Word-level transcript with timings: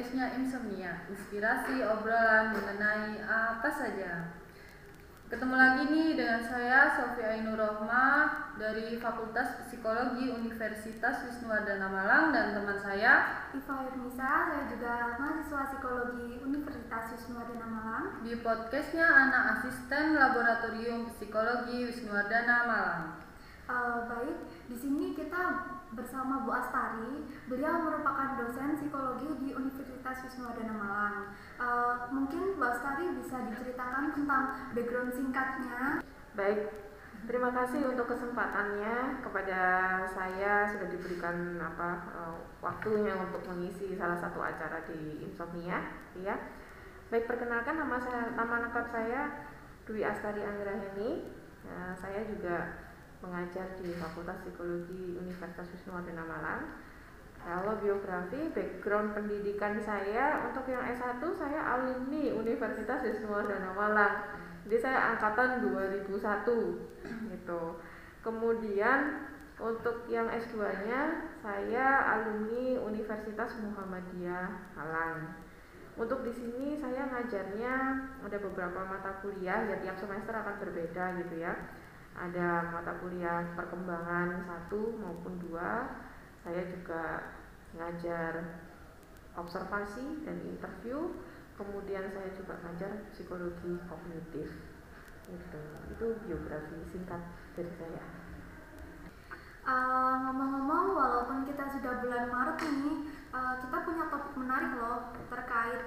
podcastnya 0.00 0.32
Insomnia, 0.40 1.04
inspirasi 1.12 1.84
obrolan 1.84 2.56
mengenai 2.56 3.20
apa 3.20 3.68
saja. 3.68 4.32
Ketemu 5.28 5.52
lagi 5.52 5.92
nih 5.92 6.16
dengan 6.16 6.40
saya 6.40 6.88
Sofia 6.88 7.36
Ainur 7.36 7.60
Rohma 7.60 8.32
dari 8.56 8.96
Fakultas 8.96 9.60
Psikologi 9.68 10.32
Universitas 10.32 11.20
Wisnuwardana 11.28 11.84
Malang 11.92 12.32
dan 12.32 12.56
teman 12.56 12.80
saya 12.80 13.44
Iva 13.52 13.92
Yurnisa, 13.92 14.48
saya 14.48 14.64
juga 14.72 15.20
mahasiswa 15.20 15.68
psikologi 15.68 16.48
Universitas 16.48 17.04
Wisnuwardana 17.12 17.68
Malang. 17.68 18.24
di 18.24 18.40
podcastnya 18.40 19.04
anak 19.04 19.60
asisten 19.60 20.16
Laboratorium 20.16 21.12
Psikologi 21.12 21.92
Wisnuwardana 21.92 22.56
Malang. 22.64 23.04
Eh, 23.68 23.98
baik, 24.08 24.48
di 24.64 24.76
sini 24.80 25.12
kita 25.12 25.76
bersama 25.94 26.46
Bu 26.46 26.50
Astari. 26.54 27.26
Beliau 27.50 27.82
merupakan 27.82 28.38
dosen 28.38 28.78
psikologi 28.78 29.28
di 29.42 29.50
Universitas 29.54 30.22
Wisnuwardana 30.26 30.74
Malang. 30.74 31.16
Eh, 31.58 31.94
mungkin 32.14 32.54
Bu 32.56 32.62
Astari 32.62 33.10
bisa 33.18 33.36
diceritakan 33.50 34.14
tentang 34.14 34.44
background 34.74 35.12
singkatnya. 35.14 36.02
Baik, 36.38 36.70
terima 37.26 37.50
kasih 37.50 37.90
untuk 37.90 38.06
kesempatannya 38.06 39.18
kepada 39.20 39.60
saya 40.06 40.70
sudah 40.70 40.88
diberikan 40.88 41.58
apa 41.58 41.90
eh, 42.14 42.36
waktunya 42.62 43.14
untuk 43.18 43.42
mengisi 43.50 43.98
salah 43.98 44.16
satu 44.16 44.38
acara 44.38 44.86
di 44.86 45.26
Insomnia, 45.26 45.90
ya. 46.14 46.38
Baik, 47.10 47.26
perkenalkan 47.26 47.74
nama 47.74 47.98
saya 47.98 48.30
nama 48.38 48.70
lengkap 48.70 48.86
saya 48.94 49.20
Dwi 49.82 50.06
Astari 50.06 50.46
Anggraheni. 50.46 51.42
Ya, 51.60 51.92
saya 51.92 52.24
juga 52.24 52.79
mengajar 53.20 53.76
di 53.80 53.92
Fakultas 53.96 54.40
Psikologi 54.44 55.16
Universitas 55.20 55.68
Wisnuwardana 55.72 56.24
Malang. 56.24 56.62
Kalau 57.40 57.80
biografi, 57.80 58.52
background 58.52 59.16
pendidikan 59.16 59.80
saya 59.80 60.44
untuk 60.44 60.68
yang 60.68 60.84
S1 60.84 61.24
saya 61.36 61.60
alumni 61.76 62.36
Universitas 62.36 63.00
Wisnuwardana 63.00 63.72
Malang. 63.72 64.14
Jadi 64.68 64.76
saya 64.76 65.16
angkatan 65.16 65.64
2001 65.64 66.12
gitu. 67.32 67.62
Kemudian 68.20 69.30
untuk 69.60 70.08
yang 70.08 70.28
S2-nya 70.28 71.32
saya 71.40 71.86
alumni 72.16 72.80
Universitas 72.80 73.56
Muhammadiyah 73.60 74.76
Malang. 74.76 75.36
Untuk 76.00 76.24
di 76.24 76.32
sini 76.32 76.76
saya 76.80 77.08
ngajarnya 77.12 77.74
ada 78.24 78.38
beberapa 78.40 78.80
mata 78.88 79.20
kuliah 79.20 79.68
ya 79.68 79.76
tiap 79.84 80.00
semester 80.00 80.32
akan 80.32 80.56
berbeda 80.60 81.20
gitu 81.24 81.44
ya. 81.44 81.52
Ada 82.14 82.74
mata 82.74 82.92
kuliah 82.98 83.54
perkembangan 83.54 84.44
satu 84.46 84.98
maupun 84.98 85.38
dua. 85.38 86.02
Saya 86.42 86.66
juga 86.66 87.34
ngajar 87.76 88.64
observasi 89.36 90.26
dan 90.26 90.42
interview. 90.42 91.14
Kemudian 91.54 92.08
saya 92.10 92.30
juga 92.32 92.56
ngajar 92.64 93.10
psikologi 93.12 93.78
kognitif. 93.86 94.48
Gitu. 95.28 95.62
Itu 95.94 96.06
biografi 96.26 96.82
singkat 96.88 97.22
dari 97.54 97.70
saya. 97.78 98.04
Eh, 99.60 100.14
ngomong-ngomong, 100.24 100.96
walaupun 100.96 101.44
kita 101.44 101.68
sudah 101.68 102.00
bulan 102.00 102.32
Maret 102.32 102.58
ini, 102.64 103.12
eh, 103.12 103.54
kita 103.60 103.76
punya 103.84 104.08
topik 104.08 104.34
menarik 104.34 104.72
loh 104.80 105.12
terkait 105.28 105.84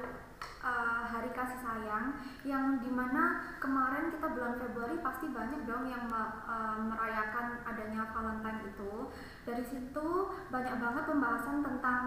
eh, 0.63 1.03
Hari 1.07 1.31
Kasih 1.31 1.59
Sayang, 1.59 2.17
yang 2.47 2.79
di 2.79 2.91
mana 2.91 3.55
kemarin 3.57 4.11
kita 4.13 4.31
bulan 4.31 4.55
Februari 4.59 4.97
pasti 4.99 5.31
banyak 5.31 5.67
dong 5.67 5.87
yang 5.89 6.05
eh, 6.11 6.77
merayakan 6.79 7.61
adanya 7.65 8.09
Valentine 8.11 8.61
itu. 8.67 9.11
Dari 9.43 9.63
situ 9.63 10.07
banyak 10.51 10.75
banget 10.79 11.03
pembahasan 11.07 11.65
tentang 11.65 12.01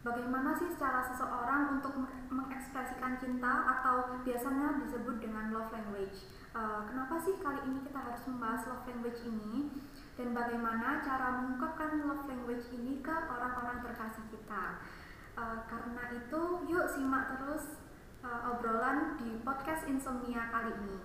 bagaimana 0.00 0.56
sih 0.56 0.72
cara 0.80 1.04
seseorang 1.04 1.76
untuk 1.80 1.92
me- 1.96 2.24
mengekspresikan 2.32 3.20
cinta 3.20 3.68
atau 3.78 4.22
biasanya 4.24 4.80
disebut 4.80 5.20
dengan 5.20 5.52
love 5.52 5.72
language. 5.74 6.28
Eh, 6.56 6.80
kenapa 6.88 7.20
sih 7.20 7.36
kali 7.38 7.62
ini 7.68 7.84
kita 7.84 7.98
harus 8.00 8.22
membahas 8.26 8.64
love 8.66 8.86
language 8.88 9.20
ini? 9.28 9.70
dan 10.20 10.36
bagaimana 10.36 11.00
cara 11.00 11.40
mengungkapkan 11.40 12.04
love 12.04 12.28
language 12.28 12.68
ini 12.76 13.00
ke 13.00 13.08
orang-orang 13.08 13.80
terkasih 13.80 14.20
kita. 14.28 14.76
Uh, 15.38 15.62
karena 15.70 16.04
itu, 16.14 16.42
yuk 16.66 16.86
simak 16.90 17.38
terus 17.38 17.82
uh, 18.22 18.50
obrolan 18.50 19.14
di 19.20 19.38
podcast 19.46 19.86
Insomnia 19.86 20.50
kali 20.50 20.74
ini. 20.74 20.98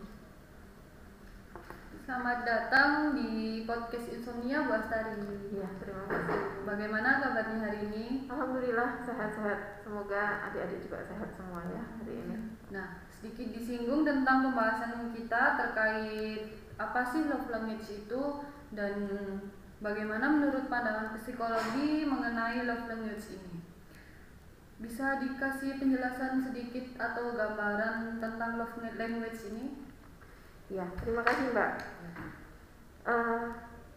Selamat 2.05 2.45
datang 2.45 3.17
di 3.17 3.65
podcast 3.65 4.13
Insomnia 4.13 4.69
Bu 4.69 4.77
Astari. 4.77 5.49
Ya, 5.49 5.65
terima 5.81 6.05
kasih. 6.05 6.61
Bagaimana 6.61 7.17
kabarnya 7.17 7.57
hari 7.65 7.89
ini? 7.89 8.29
Alhamdulillah 8.29 9.01
sehat-sehat. 9.01 9.81
Semoga 9.81 10.45
adik-adik 10.45 10.85
juga 10.85 11.01
sehat 11.01 11.33
semua 11.33 11.65
ya 11.65 11.81
hari 11.81 12.21
ini. 12.21 12.37
Nah, 12.69 13.01
sedikit 13.09 13.57
disinggung 13.57 14.05
tentang 14.05 14.45
pembahasan 14.45 15.09
kita 15.17 15.57
terkait 15.57 16.61
apa 16.77 17.01
sih 17.09 17.25
love 17.25 17.49
language 17.49 18.05
itu 18.05 18.21
dan 18.69 19.09
bagaimana 19.81 20.29
menurut 20.29 20.69
pandangan 20.69 21.17
psikologi 21.17 22.05
mengenai 22.05 22.69
love 22.69 22.85
language 22.85 23.33
ini. 23.33 23.64
Bisa 24.75 25.23
dikasih 25.23 25.79
penjelasan 25.79 26.43
sedikit 26.43 26.99
atau 26.99 27.31
gambaran 27.31 28.19
tentang 28.19 28.59
love 28.59 28.75
language 28.99 29.39
ini? 29.47 29.71
Ya, 30.67 30.83
terima 30.99 31.23
kasih 31.23 31.55
Mbak. 31.55 31.71
Eh, 33.07 33.43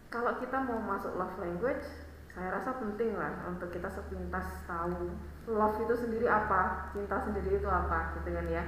kalau 0.07 0.31
kita 0.39 0.57
mau 0.63 0.79
masuk 0.79 1.19
love 1.19 1.35
language, 1.35 1.83
saya 2.31 2.55
rasa 2.55 2.79
penting 2.79 3.11
lah 3.19 3.43
untuk 3.51 3.75
kita 3.75 3.91
sepintas 3.91 4.63
tahu 4.63 5.11
love 5.51 5.77
itu 5.83 5.95
sendiri 5.99 6.31
apa, 6.31 6.87
cinta 6.95 7.27
sendiri 7.27 7.59
itu 7.59 7.67
apa, 7.67 8.15
gitu 8.15 8.31
kan 8.31 8.47
ya. 8.47 8.63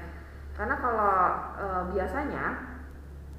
Karena 0.51 0.75
kalau 0.83 1.15
eh, 1.63 1.83
biasanya 1.95 2.45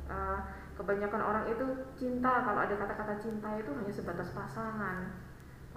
eh, 0.08 0.38
kebanyakan 0.80 1.20
orang 1.20 1.44
itu 1.44 1.66
cinta, 1.92 2.40
kalau 2.40 2.64
ada 2.64 2.72
kata-kata 2.72 3.20
cinta 3.20 3.52
itu 3.60 3.68
hanya 3.76 3.92
sebatas 3.92 4.32
pasangan, 4.32 5.12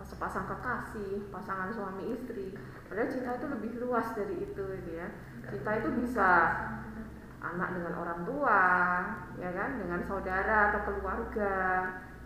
sepasang 0.04 0.50
kekasih, 0.50 1.32
pasangan 1.32 1.72
suami 1.72 2.12
istri. 2.12 2.52
Padahal 2.92 3.08
cinta 3.08 3.40
itu 3.40 3.48
lebih 3.48 3.72
luas 3.80 4.12
dari 4.12 4.36
itu, 4.44 4.64
gitu 4.64 4.92
ya. 4.92 5.08
Cinta 5.48 5.72
itu 5.80 5.90
bisa 6.04 6.30
anak 7.40 7.78
dengan 7.78 7.94
orang 8.02 8.26
tua, 8.26 8.64
ya 9.38 9.50
kan, 9.54 9.80
dengan 9.80 10.02
saudara 10.04 10.74
atau 10.74 10.82
keluarga, 10.90 11.56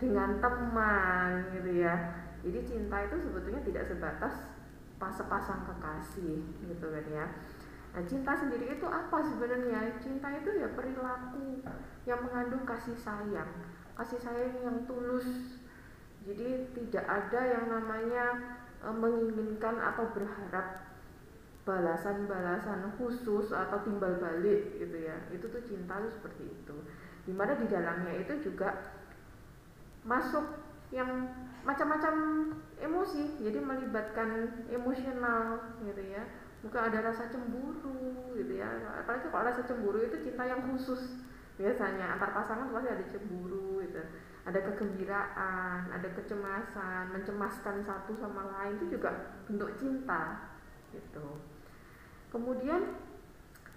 dengan 0.00 0.40
teman, 0.40 1.52
gitu 1.54 1.84
ya. 1.84 1.94
Jadi 2.40 2.58
cinta 2.64 2.96
itu 3.04 3.16
sebetulnya 3.20 3.60
tidak 3.60 3.84
sebatas 3.84 4.34
pas 4.96 5.12
sepasang 5.12 5.68
kekasih, 5.68 6.40
gitu 6.64 6.86
kan 6.88 7.06
ya. 7.12 7.26
Nah, 7.90 8.02
cinta 8.06 8.32
sendiri 8.32 8.78
itu 8.78 8.86
apa 8.86 9.18
sebenarnya? 9.18 9.98
Cinta 9.98 10.30
itu 10.30 10.50
ya 10.62 10.70
perilaku 10.72 11.60
yang 12.06 12.22
mengandung 12.22 12.62
kasih 12.62 12.94
sayang, 12.94 13.50
kasih 13.98 14.20
sayang 14.22 14.54
yang 14.62 14.78
tulus. 14.86 15.59
Jadi 16.28 16.68
tidak 16.76 17.04
ada 17.08 17.40
yang 17.40 17.64
namanya 17.72 18.24
eh, 18.84 18.94
menginginkan 18.94 19.80
atau 19.80 20.12
berharap 20.12 20.90
balasan-balasan 21.64 22.96
khusus 22.96 23.52
atau 23.52 23.78
timbal 23.84 24.20
balik 24.20 24.76
gitu 24.76 24.96
ya. 25.00 25.16
Itu 25.32 25.48
tuh 25.48 25.62
cinta 25.64 26.00
tuh 26.00 26.12
seperti 26.12 26.44
itu. 26.48 26.76
Di 27.24 27.32
mana 27.32 27.56
di 27.56 27.68
dalamnya 27.68 28.14
itu 28.20 28.50
juga 28.52 28.96
masuk 30.04 30.44
yang 30.92 31.08
macam-macam 31.64 32.14
emosi. 32.80 33.40
Jadi 33.40 33.58
melibatkan 33.60 34.60
emosional 34.68 35.76
gitu 35.84 36.02
ya. 36.04 36.24
Bukan 36.60 36.92
ada 36.92 37.08
rasa 37.08 37.32
cemburu 37.32 38.36
gitu 38.36 38.60
ya. 38.60 38.68
Apalagi 39.00 39.32
kalau 39.32 39.44
rasa 39.48 39.64
cemburu 39.64 40.04
itu 40.04 40.20
cinta 40.20 40.44
yang 40.44 40.68
khusus. 40.68 41.24
Biasanya 41.60 42.16
antar 42.16 42.32
pasangan 42.32 42.72
pasti 42.72 42.88
ada 42.88 43.04
cemburu 43.08 43.84
gitu 43.84 44.00
ada 44.50 44.58
kegembiraan 44.66 45.94
ada 45.94 46.08
kecemasan 46.10 47.14
mencemaskan 47.14 47.86
satu 47.86 48.18
sama 48.18 48.50
lain 48.50 48.82
itu 48.82 48.98
juga 48.98 49.38
bentuk 49.46 49.70
cinta 49.78 50.50
gitu. 50.90 51.38
Kemudian 52.34 52.98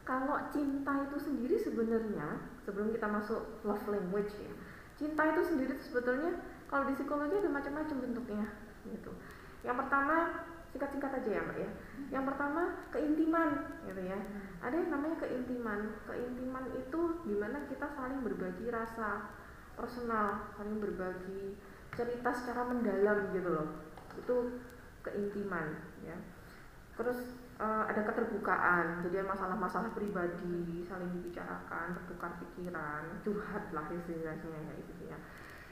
kalau 0.03 0.35
cinta 0.49 1.05
itu 1.05 1.17
sendiri 1.21 1.55
sebenarnya 1.61 2.41
sebelum 2.65 2.89
kita 2.89 3.05
masuk 3.05 3.61
love 3.63 3.85
language 3.87 4.33
ya, 4.41 4.53
cinta 4.97 5.21
itu 5.29 5.41
sendiri 5.45 5.77
itu 5.77 5.93
sebetulnya 5.93 6.41
kalau 6.67 6.89
di 6.89 6.97
psikologi 6.97 7.37
ada 7.37 7.53
macam-macam 7.53 7.97
bentuknya 8.01 8.47
gitu. 8.89 9.13
Yang 9.61 9.85
pertama 9.85 10.43
singkat-singkat 10.73 11.21
aja 11.21 11.29
ya 11.37 11.41
mbak 11.45 11.57
ya. 11.61 11.69
Yang 12.09 12.23
pertama 12.33 12.61
keintiman 12.89 13.49
gitu 13.85 14.01
ya. 14.01 14.17
Ada 14.65 14.75
yang 14.75 14.89
namanya 14.89 15.17
keintiman. 15.21 15.79
Keintiman 16.09 16.65
itu 16.73 17.01
di 17.29 17.35
mana 17.37 17.61
kita 17.69 17.87
saling 17.93 18.25
berbagi 18.25 18.73
rasa 18.73 19.29
personal, 19.73 20.49
saling 20.55 20.77
berbagi 20.79 21.57
cerita 21.93 22.29
secara 22.33 22.69
mendalam 22.69 23.33
gitu 23.33 23.49
loh. 23.49 23.67
Itu 24.17 24.35
keintiman 25.03 25.77
ya. 26.05 26.17
Terus 26.93 27.41
uh, 27.57 27.83
ada 27.89 28.01
keterbukaan 28.05 29.01
jadi 29.01 29.25
masalah-masalah 29.25 29.91
pribadi 29.97 30.85
saling 30.85 31.09
dibicarakan 31.19 31.97
bertukar 31.97 32.37
pikiran 32.41 33.17
curhat 33.25 33.73
lah 33.73 33.85
istilahnya 33.89 34.57
ya 34.69 34.73
gitu 34.77 35.03
ya. 35.09 35.17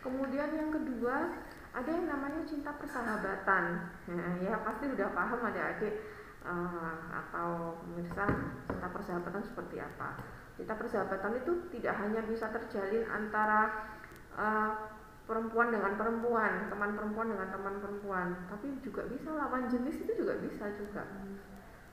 Kemudian 0.02 0.50
yang 0.58 0.74
kedua 0.74 1.30
ada 1.72 1.90
yang 1.90 2.10
namanya 2.10 2.42
cinta 2.44 2.74
persahabatan. 2.74 3.64
Ya, 4.10 4.26
ya 4.42 4.54
pasti 4.66 4.90
udah 4.90 5.08
paham 5.14 5.42
ada 5.46 5.78
adik 5.78 5.94
uh, 6.42 6.98
atau 7.10 7.78
pemirsa 7.86 8.26
cinta 8.66 8.88
persahabatan 8.90 9.44
seperti 9.46 9.78
apa 9.78 10.41
cinta 10.62 10.78
persahabatan 10.78 11.42
itu 11.42 11.52
tidak 11.74 11.98
hanya 11.98 12.22
bisa 12.30 12.46
terjalin 12.54 13.02
antara 13.10 13.90
uh, 14.38 14.94
perempuan 15.26 15.74
dengan 15.74 15.98
perempuan 15.98 16.70
teman 16.70 16.94
perempuan 16.94 17.28
dengan 17.34 17.50
teman 17.50 17.76
perempuan 17.82 18.28
tapi 18.46 18.78
juga 18.86 19.10
bisa 19.10 19.34
lawan 19.34 19.66
jenis 19.74 20.06
itu 20.06 20.12
juga 20.22 20.38
bisa 20.38 20.70
juga 20.78 21.02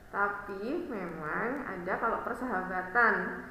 tapi 0.09 0.85
memang 0.89 1.65
ada 1.65 1.93
kalau 1.97 2.21
persahabatan 2.25 3.45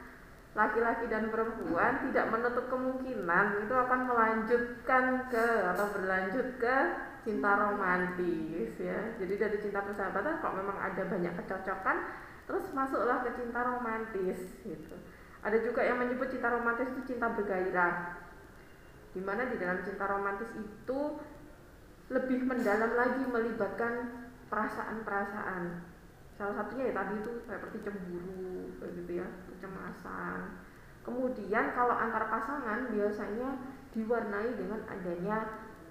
laki-laki 0.58 1.06
dan 1.06 1.30
perempuan 1.30 2.02
tidak 2.10 2.26
menutup 2.34 2.66
kemungkinan 2.66 3.62
itu 3.62 3.74
akan 3.78 4.00
melanjutkan 4.10 5.30
ke 5.30 5.46
atau 5.70 5.86
berlanjut 5.94 6.58
ke 6.58 6.76
cinta 7.22 7.54
romantis 7.54 8.74
ya. 8.80 9.14
Jadi 9.22 9.34
dari 9.38 9.56
cinta 9.62 9.86
persahabatan 9.86 10.42
kok 10.42 10.56
memang 10.58 10.78
ada 10.82 11.02
banyak 11.06 11.34
kecocokan 11.44 11.96
terus 12.50 12.64
masuklah 12.74 13.22
ke 13.22 13.30
cinta 13.38 13.60
romantis 13.60 14.40
gitu. 14.66 14.96
Ada 15.42 15.58
juga 15.62 15.86
yang 15.86 16.02
menyebut 16.02 16.28
cinta 16.30 16.50
romantis 16.50 16.90
itu 16.90 17.14
cinta 17.14 17.30
bergairah. 17.30 18.18
Di 19.14 19.20
mana 19.22 19.46
di 19.46 19.56
dalam 19.56 19.80
cinta 19.86 20.04
romantis 20.04 20.50
itu 20.58 21.00
lebih 22.08 22.48
mendalam 22.48 22.92
lagi 22.96 23.22
melibatkan 23.28 24.26
perasaan-perasaan. 24.48 25.84
Salah 26.34 26.54
satunya 26.54 26.90
ya 26.90 26.94
tadi 26.96 27.14
itu 27.20 27.30
seperti 27.44 27.78
cemburu 27.84 28.72
gitu 28.82 29.12
ya 29.20 29.26
kecemasan. 29.52 30.62
Kemudian 31.04 31.72
kalau 31.72 31.94
antar 31.96 32.28
pasangan 32.28 32.92
biasanya 32.92 33.50
diwarnai 33.96 34.50
dengan 34.54 34.80
adanya 34.86 35.36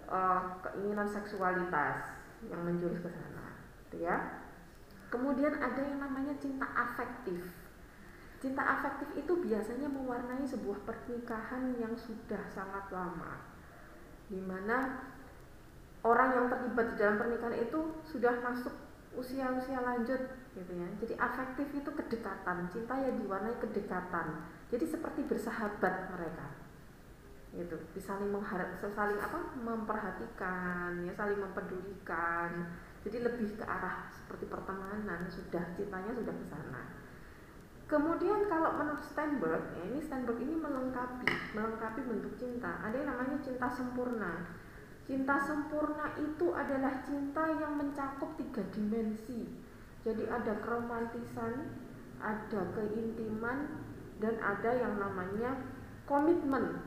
uh, 0.08 0.62
keinginan 0.62 1.10
seksualitas 1.10 2.16
yang 2.48 2.62
menjurus 2.64 3.02
ke 3.02 3.10
sana 3.10 3.58
gitu 3.88 4.06
ya. 4.06 4.44
Kemudian 5.08 5.56
ada 5.58 5.82
yang 5.82 6.04
namanya 6.04 6.36
cinta 6.38 6.68
afektif 6.76 7.48
cinta 8.38 8.62
afektif 8.62 9.10
itu 9.18 9.34
biasanya 9.42 9.90
mewarnai 9.90 10.46
sebuah 10.46 10.86
pernikahan 10.86 11.74
yang 11.82 11.98
sudah 11.98 12.46
sangat 12.54 12.86
lama 12.94 13.58
di 14.28 14.40
mana 14.44 15.08
orang 16.04 16.30
yang 16.36 16.46
terlibat 16.52 16.94
di 16.94 16.96
dalam 17.00 17.16
pernikahan 17.18 17.58
itu 17.58 17.80
sudah 18.04 18.36
masuk 18.44 18.76
usia-usia 19.18 19.82
lanjut 19.82 20.22
gitu 20.54 20.72
ya. 20.78 20.88
Jadi 21.02 21.14
afektif 21.18 21.68
itu 21.74 21.90
kedekatan, 21.90 22.70
cinta 22.70 22.94
yang 23.02 23.18
diwarnai 23.18 23.58
kedekatan. 23.58 24.46
Jadi 24.70 24.86
seperti 24.86 25.26
bersahabat 25.26 26.14
mereka. 26.14 26.48
Gitu, 27.56 27.74
bisa 27.96 28.14
saling 28.14 28.30
mengharap, 28.30 28.78
saling 28.78 29.18
apa? 29.18 29.40
memperhatikan, 29.58 31.02
ya 31.02 31.14
saling 31.16 31.40
mempedulikan. 31.42 32.70
Jadi 33.02 33.24
lebih 33.24 33.56
ke 33.58 33.66
arah 33.66 34.06
seperti 34.12 34.46
pertemanan, 34.52 35.26
sudah 35.32 35.64
cintanya 35.74 36.12
sudah 36.14 36.36
ke 36.36 36.46
sana. 36.52 36.82
Kemudian 37.88 38.52
kalau 38.52 38.76
menurut 38.76 39.00
Steinberg, 39.00 39.64
ya 39.80 39.84
ini 39.88 40.00
Steinberg 40.04 40.44
ini 40.44 40.60
melengkapi, 40.60 41.56
melengkapi 41.56 42.04
bentuk 42.04 42.36
cinta. 42.36 42.84
Ada 42.84 43.00
yang 43.00 43.10
namanya 43.16 43.40
cinta 43.40 43.68
sempurna 43.72 44.44
Cinta 45.08 45.40
sempurna 45.40 46.12
itu 46.20 46.52
adalah 46.52 47.00
cinta 47.08 47.48
yang 47.48 47.80
mencakup 47.80 48.28
tiga 48.36 48.60
dimensi. 48.76 49.48
Jadi 50.04 50.28
ada 50.28 50.60
keromantisan, 50.60 51.80
ada 52.20 52.62
keintiman, 52.76 53.88
dan 54.20 54.36
ada 54.44 54.72
yang 54.76 55.00
namanya 55.00 55.64
komitmen. 56.04 56.84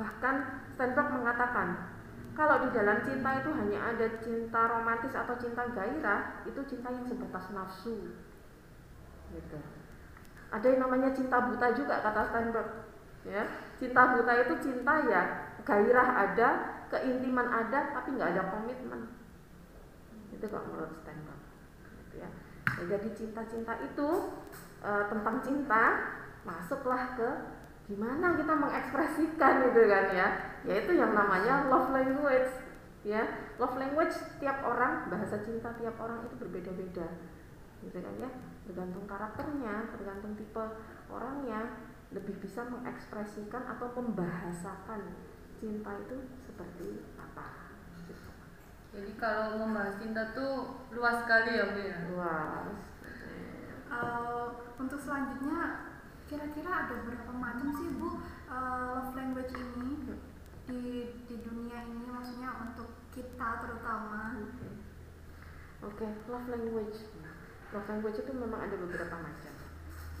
Bahkan 0.00 0.64
Steinberg 0.72 1.12
mengatakan, 1.12 1.92
kalau 2.32 2.64
di 2.64 2.72
dalam 2.72 3.04
cinta 3.04 3.36
itu 3.36 3.52
hanya 3.52 3.92
ada 3.92 4.08
cinta 4.24 4.60
romantis 4.64 5.12
atau 5.12 5.36
cinta 5.36 5.68
gairah, 5.76 6.40
itu 6.48 6.60
cinta 6.64 6.88
yang 6.88 7.04
sebatas 7.04 7.52
nafsu. 7.52 8.16
Gitu. 9.30 9.58
Ada 10.50 10.66
yang 10.66 10.80
namanya 10.86 11.14
cinta 11.14 11.46
buta 11.46 11.70
juga 11.74 12.02
kata 12.02 12.26
Steinberg. 12.26 12.68
Ya, 13.20 13.44
cinta 13.76 14.16
buta 14.16 14.32
itu 14.42 14.54
cinta 14.64 14.94
ya 15.04 15.22
gairah 15.64 16.08
ada, 16.28 16.48
keintiman 16.88 17.46
ada, 17.46 17.94
tapi 17.94 18.16
nggak 18.16 18.30
ada 18.36 18.42
komitmen. 18.50 19.00
Itu 20.34 20.44
kok 20.48 20.64
menurut 20.66 20.92
Steinberg. 21.02 21.40
Gitu 22.06 22.16
ya. 22.24 22.30
ya. 22.80 22.84
jadi 22.96 23.08
cinta-cinta 23.14 23.78
itu 23.84 24.08
e, 24.82 24.90
tentang 25.06 25.36
cinta 25.44 25.84
masuklah 26.42 27.14
ke 27.14 27.28
gimana 27.90 28.38
kita 28.38 28.54
mengekspresikan 28.54 29.54
gitu 29.70 29.82
kan 29.86 30.06
ya. 30.14 30.28
Yaitu 30.66 30.96
yang 30.96 31.12
namanya 31.14 31.70
love 31.70 31.92
language. 31.94 32.50
Ya, 33.00 33.24
love 33.56 33.80
language 33.80 34.12
tiap 34.42 34.60
orang 34.60 35.08
bahasa 35.08 35.40
cinta 35.40 35.72
tiap 35.80 35.96
orang 35.96 36.20
itu 36.28 36.34
berbeda-beda. 36.36 37.06
Gitu 37.80 37.96
kan 37.96 38.14
ya. 38.20 38.30
Tergantung 38.70 39.02
karakternya, 39.10 39.90
tergantung 39.90 40.38
tipe 40.38 40.62
orangnya 41.10 41.90
lebih 42.10 42.38
bisa 42.42 42.66
mengekspresikan 42.66 43.66
atau 43.66 43.90
membahasakan 43.98 45.14
cinta 45.60 45.92
itu 46.02 46.16
seperti 46.42 47.04
apa 47.14 47.76
gitu. 48.08 48.30
jadi 48.90 49.12
kalau 49.20 49.62
membahas 49.62 50.00
cinta 50.00 50.34
tuh 50.34 50.82
luas 50.90 51.22
sekali 51.22 51.54
ya 51.54 51.64
Bu 51.70 51.80
ya 51.84 51.98
luas 52.10 52.78
uh, 53.92 54.46
untuk 54.80 54.98
selanjutnya 54.98 55.92
kira-kira 56.26 56.70
ada 56.88 56.94
berapa 57.06 57.30
macam 57.30 57.68
sih 57.76 57.94
Bu 57.94 58.08
uh, 58.08 58.18
love 58.98 59.14
language 59.14 59.54
ini 59.54 60.16
di 60.66 60.82
di 61.28 61.36
dunia 61.44 61.84
ini 61.86 62.08
maksudnya 62.10 62.50
untuk 62.64 62.90
kita 63.14 63.62
terutama 63.62 64.40
oke 65.84 65.94
okay. 65.94 66.10
love 66.26 66.48
language 66.50 66.98
love 67.70 67.86
language 67.86 68.18
itu 68.18 68.32
memang 68.34 68.60
ada 68.66 68.74
beberapa 68.74 69.14
macam. 69.14 69.54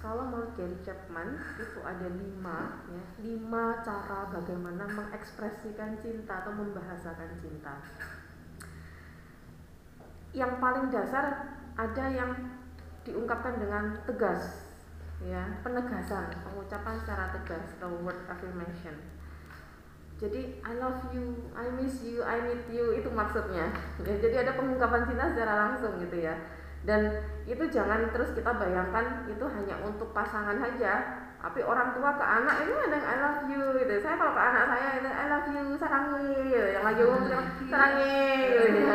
Kalau 0.00 0.32
menurut 0.32 0.56
Gary 0.56 0.78
Chapman 0.80 1.36
itu 1.60 1.80
ada 1.84 2.08
lima 2.08 2.80
ya. 2.88 3.04
Lima 3.20 3.84
cara 3.84 4.32
bagaimana 4.32 4.88
mengekspresikan 4.88 6.00
cinta 6.00 6.40
atau 6.40 6.56
membahasakan 6.56 7.36
cinta. 7.36 7.84
Yang 10.32 10.52
paling 10.56 10.88
dasar 10.88 11.52
ada 11.76 12.04
yang 12.08 12.32
diungkapkan 13.04 13.60
dengan 13.60 14.00
tegas 14.08 14.72
ya. 15.20 15.60
Penegasan 15.60 16.32
pengucapan 16.48 16.96
secara 16.96 17.36
tegas 17.36 17.76
atau 17.76 17.92
word 18.00 18.24
affirmation. 18.24 18.96
Jadi 20.16 20.64
I 20.64 20.76
love 20.80 21.12
you, 21.12 21.52
I 21.52 21.68
miss 21.76 22.00
you, 22.04 22.24
I 22.24 22.40
need 22.40 22.64
you 22.72 22.96
itu 22.96 23.08
maksudnya. 23.12 23.68
Ya, 24.00 24.14
jadi 24.16 24.48
ada 24.48 24.56
pengungkapan 24.56 25.04
cinta 25.04 25.28
secara 25.28 25.68
langsung 25.68 26.00
gitu 26.00 26.24
ya 26.24 26.59
dan 26.80 27.12
itu 27.44 27.60
jangan 27.68 28.08
terus 28.08 28.32
kita 28.32 28.56
bayangkan 28.56 29.28
itu 29.28 29.44
hanya 29.44 29.76
untuk 29.84 30.16
pasangan 30.16 30.56
saja. 30.56 31.26
Tapi 31.40 31.64
orang 31.64 31.96
tua 31.96 32.20
ke 32.20 32.24
anak 32.24 32.68
itu 32.68 32.74
ada 32.76 32.98
I 33.00 33.16
love 33.16 33.42
you 33.48 33.64
gitu. 33.80 33.92
Saya 34.04 34.20
kalau 34.20 34.36
ke 34.36 34.42
anak 34.44 34.64
saya 34.68 34.88
itu 35.00 35.08
I 35.08 35.24
love 35.28 35.48
you 35.48 35.64
sarangi 35.76 36.36
gitu. 36.52 36.68
yang 36.76 36.84
lagi 36.84 37.00
ngomong 37.00 37.28
sarangi 37.68 38.20
gitu. 38.48 38.64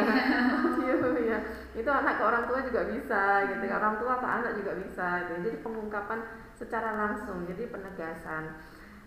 Ya. 0.85 1.41
ya 1.41 1.41
itu 1.73 1.89
anak 1.89 2.21
ke 2.21 2.23
orang 2.23 2.45
tua 2.45 2.61
juga 2.61 2.85
bisa 2.85 3.49
gitu. 3.49 3.65
Orang 3.65 3.97
tua 3.97 4.13
ke 4.21 4.27
anak 4.29 4.51
juga 4.61 4.71
bisa 4.77 5.07
gitu. 5.25 5.33
jadi 5.49 5.57
pengungkapan 5.65 6.19
secara 6.53 6.89
langsung 6.93 7.45
jadi 7.49 7.65
penegasan. 7.69 8.61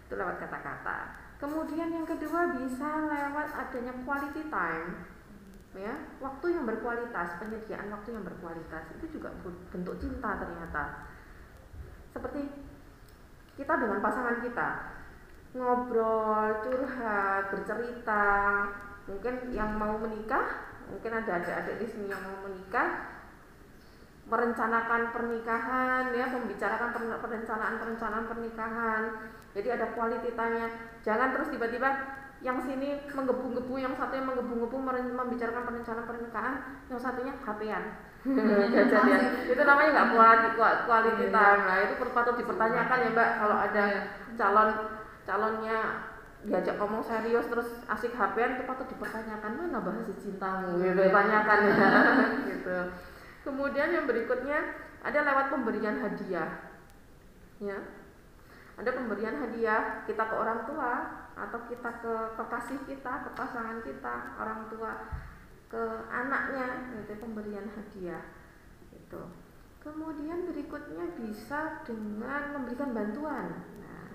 Itu 0.07 0.19
lewat 0.19 0.43
kata-kata. 0.43 0.99
Kemudian 1.39 1.95
yang 1.95 2.07
kedua 2.07 2.59
bisa 2.59 2.91
lewat 3.07 3.55
adanya 3.55 3.95
quality 4.03 4.51
time 4.51 5.18
ya 5.77 5.95
waktu 6.25 6.47
yang 6.57 6.65
berkualitas 6.65 7.37
penyediaan 7.37 7.93
waktu 7.93 8.17
yang 8.17 8.25
berkualitas 8.25 8.89
itu 8.97 9.21
juga 9.21 9.35
bentuk 9.73 9.97
cinta 10.01 10.41
ternyata. 10.41 11.13
Seperti 12.13 12.41
kita 13.59 13.75
dengan 13.77 13.99
pasangan 14.01 14.41
kita 14.41 14.69
ngobrol 15.57 16.61
curhat 16.63 17.49
bercerita 17.51 18.25
mungkin 19.09 19.35
yang 19.51 19.81
mau 19.81 19.97
menikah 19.97 20.69
mungkin 20.89 21.13
ada 21.21 21.41
adik-adik 21.41 21.81
di 21.81 21.87
sini 21.89 22.07
yang 22.13 22.21
mau 22.21 22.45
menikah 22.45 23.19
merencanakan 24.29 25.09
pernikahan 25.09 26.13
ya 26.13 26.29
membicarakan 26.29 26.93
perencanaan 27.17 27.81
perencanaan 27.81 28.27
pernikahan. 28.29 29.03
Jadi 29.57 29.69
ada 29.73 29.97
quality 29.97 30.37
jangan 31.01 31.33
terus 31.33 31.49
tiba-tiba 31.49 31.89
yang 32.39 32.59
sini 32.63 33.03
menggebu-gebu, 33.11 33.75
yang 33.83 33.91
satu 33.99 34.15
yang 34.15 34.31
menggebu-gebu 34.31 34.77
membicarakan 34.79 35.67
perencanaan 35.67 36.07
pernikahan, 36.07 36.55
yang 36.87 37.01
satunya 37.01 37.35
HP-an. 37.43 37.85
Ya. 38.29 39.55
Itu 39.55 39.63
namanya 39.63 39.91
nggak 39.95 40.09
quality, 40.11 40.49
quality 40.59 41.23
iya, 41.23 41.31
iya. 41.31 41.39
time. 41.39 41.63
Nah, 41.65 41.77
itu 41.87 41.95
patut 42.13 42.35
dipertanyakan 42.37 42.99
ya, 42.99 43.11
Mbak, 43.15 43.31
kalau 43.39 43.57
ada 43.57 43.85
iya. 43.89 44.01
calon 44.35 44.69
calonnya 45.23 45.79
diajak 46.39 46.79
ngomong 46.79 47.03
serius 47.03 47.47
terus 47.51 47.83
asik 47.91 48.15
HP-an 48.15 48.59
itu 48.59 48.65
patut 48.67 48.87
dipertanyakan. 48.91 49.51
Mana 49.55 49.81
bahasa 49.81 50.13
cintamu? 50.19 50.83
Gitu 50.83 51.03
tanyakan. 51.09 51.59
Ya 51.63 51.91
gitu. 52.53 52.77
Kemudian 53.47 53.89
yang 53.95 54.05
berikutnya 54.11 54.59
ada 55.03 55.19
lewat 55.23 55.47
pemberian 55.55 55.97
hadiah. 56.03 56.51
Ya. 57.63 57.79
Ada 58.79 58.91
pemberian 58.95 59.35
hadiah 59.43 60.07
kita 60.07 60.23
ke 60.27 60.35
orang 60.35 60.67
tua 60.67 60.93
atau 61.47 61.63
kita 61.71 61.91
ke 62.03 62.15
kekasih 62.35 62.79
kita, 62.89 63.13
ke 63.27 63.31
pasangan 63.39 63.79
kita, 63.87 64.15
orang 64.39 64.67
tua 64.67 64.93
ke 65.69 65.83
anaknya 66.09 66.97
gitu 66.97 67.13
pemberian 67.21 67.69
hadiah 67.69 68.25
itu 68.89 69.21
kemudian 69.89 70.49
berikutnya 70.51 71.05
bisa 71.17 71.81
dengan 71.87 72.61
memberikan 72.61 72.91
bantuan. 72.93 73.47
Nah, 73.81 74.11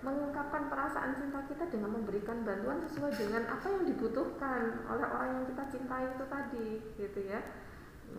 mengungkapkan 0.00 0.68
perasaan 0.72 1.16
cinta 1.16 1.44
kita 1.46 1.64
dengan 1.70 2.00
memberikan 2.00 2.42
bantuan 2.42 2.82
sesuai 2.88 3.12
dengan 3.14 3.42
apa 3.46 3.66
yang 3.68 3.84
dibutuhkan 3.88 4.84
oleh 4.88 5.06
orang 5.06 5.30
yang 5.38 5.44
kita 5.48 5.64
cintai 5.70 6.04
itu 6.08 6.24
tadi 6.26 6.68
gitu 6.98 7.20
ya. 7.30 7.40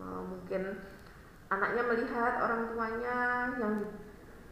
Mungkin 0.00 0.62
anaknya 1.50 1.82
melihat 1.86 2.32
orang 2.42 2.62
tuanya 2.74 3.18
yang 3.60 3.74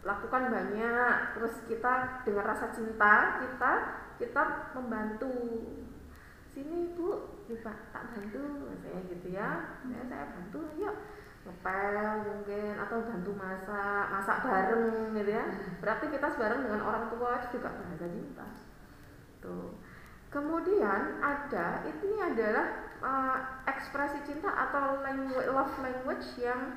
lakukan 0.05 0.53
banyak 0.53 1.17
terus 1.33 1.65
kita 1.65 2.23
dengan 2.29 2.45
rasa 2.45 2.69
cinta 2.77 3.41
kita 3.41 3.73
kita 4.21 4.43
membantu. 4.77 5.33
Sini 6.55 6.95
ibu 6.95 7.35
coba 7.51 7.73
tak 7.91 8.15
bantu 8.15 8.71
saya 8.79 9.01
gitu 9.11 9.29
ya. 9.35 9.75
Saya 9.83 10.03
saya 10.07 10.25
bantu 10.31 10.61
yuk 10.79 10.95
ngepel 11.45 12.25
mungkin 12.25 12.73
atau 12.81 13.05
bantu 13.05 13.33
masak 13.35 14.05
masak 14.13 14.39
bareng 14.45 15.17
gitu 15.19 15.31
ya. 15.35 15.45
Beraktivitas 15.83 16.39
bareng 16.39 16.61
dengan 16.63 16.83
orang 16.85 17.11
tua 17.11 17.43
itu 17.43 17.59
juga 17.59 17.75
bahasa 17.75 18.07
cinta. 18.07 18.47
Tuh. 19.43 19.73
Kemudian 20.31 21.23
ada 21.23 21.87
ini 21.87 22.19
adalah 22.19 22.67
uh, 23.03 23.37
ekspresi 23.71 24.23
cinta 24.27 24.51
atau 24.51 24.99
language, 25.03 25.47
love 25.47 25.75
language 25.79 26.27
yang 26.43 26.75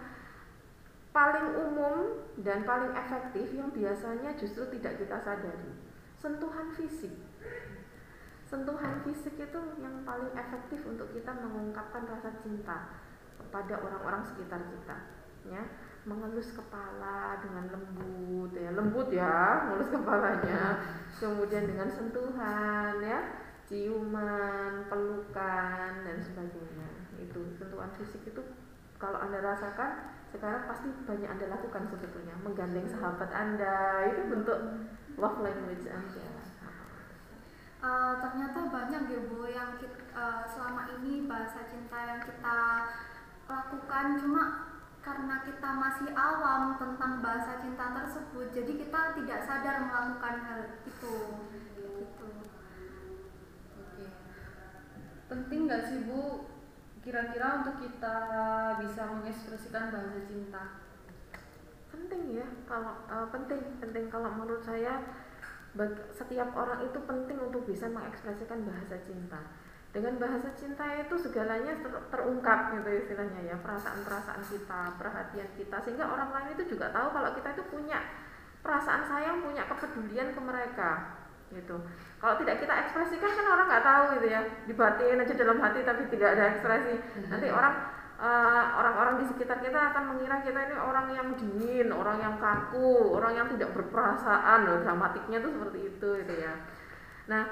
paling 1.16 1.48
umum 1.58 2.30
dan 2.42 2.62
paling 2.68 2.94
efektif 2.94 3.50
yang 3.56 3.74
biasanya 3.74 4.36
justru 4.38 4.68
tidak 4.78 5.02
kita 5.02 5.18
sadari. 5.18 5.74
Sentuhan 6.18 6.74
fisik. 6.74 7.14
Sentuhan 8.48 9.04
fisik 9.04 9.36
itu 9.36 9.62
yang 9.84 10.08
paling 10.08 10.32
efektif 10.34 10.80
untuk 10.88 11.12
kita 11.12 11.36
mengungkapkan 11.36 12.08
rasa 12.08 12.32
cinta 12.40 12.96
kepada 13.38 13.76
orang-orang 13.84 14.24
sekitar 14.24 14.62
kita 14.72 14.98
ya. 15.52 15.64
Mengelus 16.08 16.56
kepala 16.56 17.44
dengan 17.44 17.68
lembut 17.68 18.56
ya. 18.56 18.72
Lembut 18.72 19.08
ya. 19.12 19.68
Mengelus 19.68 19.92
kepalanya. 19.92 20.80
Kemudian 21.20 21.68
dengan 21.68 21.92
sentuhan 21.92 22.96
ya. 23.04 23.20
Ciuman 23.68 24.88
pelukan 24.88 25.92
dan 26.08 26.18
sebagainya. 26.24 26.88
Itu 27.20 27.52
sentuhan 27.60 27.92
fisik 28.00 28.24
itu 28.24 28.40
kalau 28.96 29.20
anda 29.20 29.44
rasakan 29.44 30.17
sekarang 30.32 30.68
pasti 30.68 30.88
banyak 31.08 31.30
anda 31.30 31.46
lakukan 31.48 31.84
sebetulnya 31.88 32.36
menggandeng 32.44 32.88
sahabat 32.92 33.32
anda. 33.32 34.12
Itu 34.12 34.22
bentuk 34.28 34.60
love 35.16 35.40
language 35.40 35.88
anda. 35.88 36.28
Uh, 37.78 38.18
ternyata 38.18 38.74
banyak 38.74 39.02
ya 39.06 39.20
bu 39.30 39.46
yang 39.54 39.78
kita, 39.78 40.02
uh, 40.18 40.42
selama 40.50 40.98
ini 40.98 41.30
bahasa 41.30 41.62
cinta 41.70 41.94
yang 41.94 42.20
kita 42.26 42.58
lakukan 43.46 44.06
cuma 44.18 44.44
karena 45.06 45.46
kita 45.46 45.70
masih 45.78 46.10
awam 46.18 46.76
tentang 46.82 47.22
bahasa 47.22 47.62
cinta 47.62 47.96
tersebut 47.96 48.50
jadi 48.50 48.72
kita 48.82 49.02
tidak 49.22 49.40
sadar 49.46 49.88
melakukan 49.88 50.36
hal 50.42 50.60
itu. 50.84 51.16
Gitu. 51.54 51.90
Oke. 53.78 54.06
Penting 55.30 55.60
nggak 55.70 55.84
sih 55.88 56.00
bu 56.10 56.50
kira-kira 57.08 57.64
untuk 57.64 57.80
kita 57.80 58.18
bisa 58.84 59.08
mengekspresikan 59.08 59.96
bahasa 59.96 60.20
cinta? 60.28 60.84
Penting 61.88 62.36
ya 62.36 62.48
kalau 62.68 63.00
uh, 63.08 63.32
penting 63.32 63.80
penting. 63.80 64.12
Kalau 64.12 64.28
menurut 64.36 64.60
saya 64.60 65.00
setiap 66.12 66.52
orang 66.52 66.84
itu 66.84 67.00
penting 67.08 67.40
untuk 67.40 67.64
bisa 67.64 67.88
mengekspresikan 67.88 68.68
bahasa 68.68 69.00
cinta. 69.00 69.40
Dengan 69.96 70.20
bahasa 70.20 70.52
cinta 70.52 70.84
itu 71.00 71.16
segalanya 71.16 71.80
ter 71.80 71.96
terungkap 72.12 72.76
gitu 72.76 72.92
istilahnya 72.92 73.56
ya 73.56 73.58
perasaan-perasaan 73.64 74.44
kita 74.44 74.82
perhatian 75.00 75.50
kita. 75.56 75.80
Sehingga 75.80 76.12
orang 76.12 76.36
lain 76.36 76.60
itu 76.60 76.76
juga 76.76 76.92
tahu 76.92 77.08
kalau 77.16 77.32
kita 77.32 77.56
itu 77.56 77.64
punya 77.72 78.04
perasaan 78.60 79.08
sayang 79.08 79.48
punya 79.48 79.64
kepedulian 79.64 80.36
ke 80.36 80.42
mereka 80.44 80.92
gitu. 81.52 81.76
Kalau 82.20 82.36
tidak 82.44 82.60
kita 82.60 82.74
ekspresikan 82.88 83.32
kan 83.32 83.46
orang 83.48 83.68
nggak 83.72 83.86
tahu 83.86 84.04
gitu 84.20 84.28
ya. 84.28 84.42
Dibatin 84.68 85.22
aja 85.24 85.34
dalam 85.38 85.58
hati 85.64 85.80
tapi 85.88 86.04
tidak 86.12 86.30
ada 86.36 86.44
ekspresi. 86.56 86.94
Nanti 87.32 87.48
orang 87.48 87.74
eh, 88.20 88.64
orang-orang 88.76 89.16
uh, 89.16 89.20
di 89.24 89.26
sekitar 89.32 89.58
kita 89.64 89.80
akan 89.94 90.04
mengira 90.16 90.44
kita 90.44 90.60
ini 90.60 90.76
orang 90.76 91.08
yang 91.14 91.28
dingin 91.38 91.88
orang 91.94 92.18
yang 92.20 92.36
kaku 92.42 93.16
orang 93.16 93.34
yang 93.38 93.48
tidak 93.56 93.72
berperasaan. 93.72 94.68
Loh 94.68 94.78
dramatiknya 94.84 95.40
tuh 95.40 95.52
seperti 95.56 95.80
itu 95.96 96.08
gitu 96.26 96.34
ya. 96.36 96.54
Nah 97.32 97.44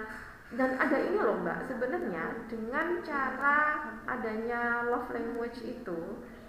dan 0.51 0.75
ada 0.75 0.97
ini 0.99 1.19
loh 1.19 1.39
mbak. 1.39 1.63
Sebenarnya 1.71 2.49
dengan 2.51 2.99
cara 2.99 3.57
adanya 4.05 4.91
love 4.91 5.07
language 5.15 5.63
itu 5.63 5.99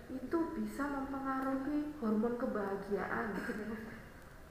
itu 0.07 0.39
bisa 0.55 0.87
mempengaruhi 0.87 1.95
hormon 2.03 2.35
kebahagiaan. 2.39 3.35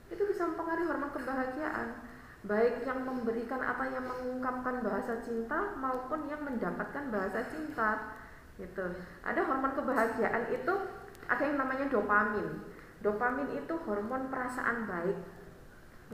Itu 0.06 0.22
bisa 0.22 0.46
mempengaruhi 0.48 0.86
hormon 0.86 1.10
kebahagiaan 1.12 2.05
baik 2.46 2.86
yang 2.86 3.02
memberikan 3.02 3.58
atau 3.58 3.86
yang 3.90 4.06
mengungkapkan 4.06 4.80
bahasa 4.80 5.18
cinta 5.20 5.74
maupun 5.76 6.30
yang 6.30 6.40
mendapatkan 6.46 7.10
bahasa 7.10 7.42
cinta 7.50 8.16
gitu. 8.56 8.86
Ada 9.26 9.42
hormon 9.44 9.74
kebahagiaan 9.74 10.54
itu 10.54 10.74
ada 11.26 11.42
yang 11.42 11.58
namanya 11.58 11.90
dopamin. 11.90 12.62
Dopamin 13.02 13.50
itu 13.58 13.74
hormon 13.84 14.30
perasaan 14.30 14.86
baik 14.86 15.18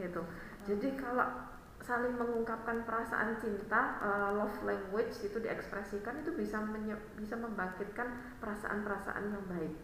gitu. 0.00 0.24
Jadi 0.64 0.96
kalau 0.96 1.52
saling 1.82 2.14
mengungkapkan 2.14 2.86
perasaan 2.86 3.36
cinta 3.42 3.98
uh, 4.00 4.30
love 4.38 4.56
language 4.62 5.18
itu 5.20 5.36
diekspresikan 5.42 6.22
itu 6.22 6.30
bisa 6.32 6.62
bisa 7.18 7.34
membangkitkan 7.36 8.38
perasaan-perasaan 8.40 9.34
yang 9.36 9.44
baik. 9.50 9.74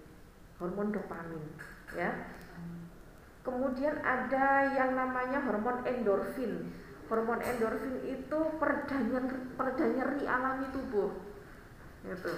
Hormon 0.58 0.90
dopamin 0.90 1.44
ya 1.94 2.10
Kemudian 3.47 3.97
ada 4.04 4.68
yang 4.76 4.92
namanya 4.92 5.40
hormon 5.47 5.85
endorfin. 5.87 6.68
Hormon 7.09 7.40
endorfin 7.40 8.04
itu 8.04 8.38
peredanya 8.61 9.21
pereda 9.57 9.87
nyeri 9.88 10.25
alami 10.28 10.66
tubuh. 10.75 11.11
Gitu. 12.04 12.33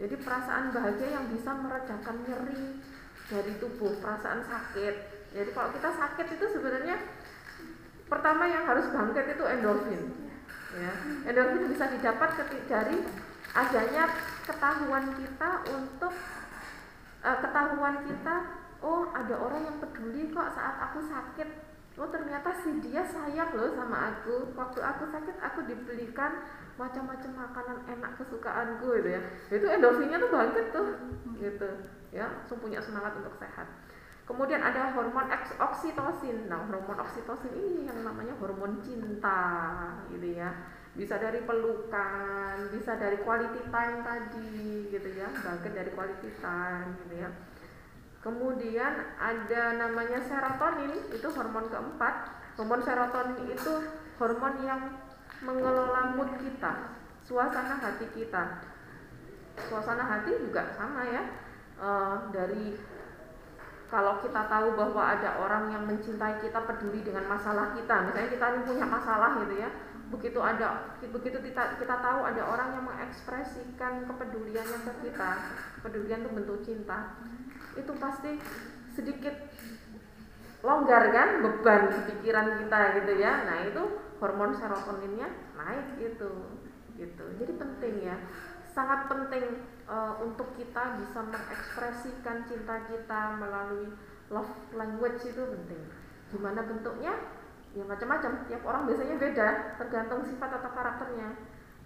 Jadi 0.00 0.14
perasaan 0.20 0.72
bahagia 0.72 1.08
yang 1.12 1.26
bisa 1.28 1.50
meredakan 1.52 2.16
nyeri 2.24 2.80
dari 3.28 3.52
tubuh, 3.60 4.00
perasaan 4.00 4.40
sakit. 4.44 4.94
Jadi 5.30 5.50
kalau 5.54 5.70
kita 5.76 5.90
sakit 5.92 6.26
itu 6.34 6.46
sebenarnya 6.58 6.96
pertama 8.10 8.44
yang 8.50 8.66
harus 8.66 8.90
bangkit 8.90 9.38
itu 9.38 9.44
endorfin. 9.46 10.02
Ya. 10.74 10.92
Endorfin 11.30 11.70
bisa 11.70 11.86
didapat 11.88 12.30
ketika 12.42 12.82
dari 12.82 12.96
adanya 13.54 14.04
ketahuan 14.46 15.04
kita 15.14 15.50
untuk 15.74 16.14
uh, 17.22 17.38
ketahuan 17.42 17.96
kita 18.06 18.36
oh 18.80 19.08
ada 19.12 19.34
orang 19.36 19.62
yang 19.68 19.76
peduli 19.80 20.32
kok 20.32 20.52
saat 20.52 20.76
aku 20.90 21.04
sakit. 21.04 21.48
Oh 22.00 22.08
ternyata 22.08 22.48
si 22.64 22.80
dia 22.80 23.04
sayang 23.04 23.52
loh 23.52 23.76
sama 23.76 24.16
aku. 24.16 24.56
Waktu 24.56 24.80
aku 24.80 25.04
sakit 25.12 25.36
aku 25.36 25.68
dibelikan 25.68 26.48
macam-macam 26.80 27.30
makanan 27.44 27.78
enak 27.84 28.12
kesukaanku 28.16 28.88
gitu 29.00 29.10
ya. 29.20 29.22
Itu 29.52 29.66
endorfinnya 29.68 30.16
tuh 30.16 30.30
bangkit 30.32 30.66
tuh 30.72 30.88
gitu. 31.36 31.70
Ya 32.14 32.30
langsung 32.30 32.58
punya 32.64 32.80
semangat 32.80 33.20
untuk 33.20 33.36
sehat. 33.36 33.68
Kemudian 34.24 34.62
ada 34.62 34.94
hormon 34.96 35.28
oksitosin. 35.60 36.48
Nah 36.48 36.64
hormon 36.70 37.04
oksitosin 37.04 37.52
ini 37.52 37.90
yang 37.90 38.00
namanya 38.00 38.32
hormon 38.40 38.80
cinta 38.80 39.52
gitu 40.08 40.40
ya. 40.40 40.56
Bisa 40.96 41.20
dari 41.20 41.44
pelukan 41.44 42.70
bisa 42.72 42.96
dari 42.96 43.20
quality 43.20 43.60
time 43.68 43.98
tadi 44.00 44.88
gitu 44.88 45.08
ya. 45.20 45.28
Bangkit 45.28 45.72
dari 45.76 45.90
quality 45.92 46.30
time 46.40 46.96
gitu 47.04 47.28
ya 47.28 47.49
Kemudian 48.20 49.16
ada 49.16 49.62
namanya 49.80 50.20
serotonin, 50.20 50.92
itu 51.08 51.28
hormon 51.32 51.72
keempat. 51.72 52.14
Hormon 52.60 52.84
serotonin 52.84 53.48
itu 53.48 53.72
hormon 54.20 54.60
yang 54.60 54.92
mengelola 55.40 56.12
mood 56.12 56.28
kita, 56.36 57.00
suasana 57.24 57.80
hati 57.80 58.04
kita. 58.12 58.60
Suasana 59.56 60.04
hati 60.04 60.36
juga 60.36 60.68
sama 60.76 61.00
ya. 61.08 61.22
E, 61.80 61.88
dari 62.36 62.76
kalau 63.88 64.20
kita 64.20 64.52
tahu 64.52 64.76
bahwa 64.76 65.02
ada 65.16 65.40
orang 65.40 65.72
yang 65.72 65.88
mencintai 65.88 66.44
kita 66.44 66.60
peduli 66.68 67.00
dengan 67.00 67.24
masalah 67.24 67.72
kita, 67.72 68.04
misalnya 68.04 68.28
kita 68.28 68.46
ini 68.52 68.62
punya 68.68 68.84
masalah 68.84 69.40
gitu 69.40 69.64
ya, 69.64 69.72
begitu 70.12 70.38
ada 70.44 70.92
begitu 71.00 71.40
kita 71.40 71.80
kita 71.80 71.96
tahu 72.04 72.20
ada 72.22 72.42
orang 72.44 72.68
yang 72.76 72.84
mengekspresikan 72.84 74.04
kepeduliannya 74.04 74.78
ke 74.84 74.92
kita, 75.08 75.30
kepedulian 75.80 76.20
itu 76.20 76.30
bentuk 76.36 76.58
cinta 76.60 77.16
itu 77.78 77.92
pasti 77.98 78.40
sedikit 78.94 79.34
longgar 80.60 81.08
kan 81.14 81.28
beban 81.40 81.88
pikiran 82.08 82.60
kita 82.64 82.78
gitu 83.00 83.12
ya. 83.16 83.32
Nah 83.48 83.64
itu 83.64 83.82
hormon 84.20 84.52
serotoninnya 84.52 85.28
naik 85.56 85.96
gitu 85.96 86.60
gitu. 87.00 87.24
Jadi 87.40 87.52
penting 87.56 87.94
ya 88.04 88.16
sangat 88.70 89.10
penting 89.10 89.66
uh, 89.90 90.20
untuk 90.22 90.54
kita 90.54 91.00
bisa 91.00 91.24
mengekspresikan 91.26 92.46
cinta 92.46 92.86
kita 92.86 93.20
melalui 93.40 93.90
love 94.30 94.54
language 94.76 95.26
itu 95.26 95.42
penting. 95.42 95.82
Gimana 96.30 96.62
bentuknya? 96.62 97.14
Ya 97.74 97.86
macam-macam. 97.86 98.46
Tiap 98.46 98.62
orang 98.66 98.82
biasanya 98.86 99.16
beda 99.18 99.48
tergantung 99.80 100.22
sifat 100.22 100.50
atau 100.60 100.70
karakternya. 100.70 101.28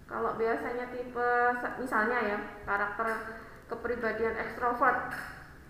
Kalau 0.05 0.37
biasanya 0.37 0.85
tipe 0.93 1.31
misalnya 1.81 2.19
ya 2.21 2.37
karakter 2.61 3.07
kepribadian 3.65 4.37
ekstrovert 4.37 5.09